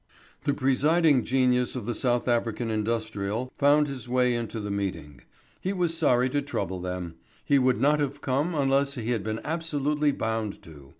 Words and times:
The 0.45 0.55
presiding 0.55 1.23
genius 1.25 1.75
of 1.75 1.85
the 1.85 1.93
South 1.93 2.27
African 2.27 2.71
Industrial 2.71 3.53
found 3.59 3.87
his 3.87 4.09
way 4.09 4.33
into 4.33 4.59
the 4.59 4.71
meeting. 4.71 5.21
He 5.59 5.73
was 5.73 5.95
sorry 5.95 6.27
to 6.31 6.41
trouble 6.41 6.79
them: 6.81 7.17
he 7.45 7.59
would 7.59 7.79
not 7.79 7.99
have 7.99 8.19
come 8.19 8.55
unless 8.55 8.95
he 8.95 9.11
had 9.11 9.23
been 9.23 9.41
absolutely 9.43 10.11
bound 10.11 10.59
to. 10.63 10.89